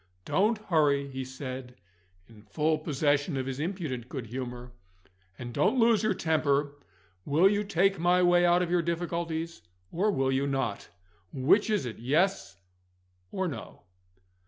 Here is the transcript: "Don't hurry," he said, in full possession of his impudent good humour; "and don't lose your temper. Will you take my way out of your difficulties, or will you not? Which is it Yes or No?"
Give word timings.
"Don't 0.25 0.57
hurry," 0.57 1.07
he 1.09 1.23
said, 1.23 1.75
in 2.27 2.41
full 2.41 2.79
possession 2.79 3.37
of 3.37 3.45
his 3.45 3.59
impudent 3.59 4.09
good 4.09 4.25
humour; 4.25 4.71
"and 5.37 5.53
don't 5.53 5.77
lose 5.77 6.01
your 6.01 6.15
temper. 6.15 6.73
Will 7.23 7.47
you 7.47 7.63
take 7.63 7.99
my 7.99 8.23
way 8.23 8.43
out 8.43 8.63
of 8.63 8.71
your 8.71 8.81
difficulties, 8.81 9.61
or 9.91 10.09
will 10.09 10.31
you 10.31 10.47
not? 10.47 10.89
Which 11.31 11.69
is 11.69 11.85
it 11.85 11.99
Yes 11.99 12.57
or 13.31 13.47
No?" 13.47 13.83